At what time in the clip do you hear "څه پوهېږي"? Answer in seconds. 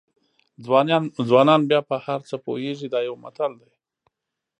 2.29-2.87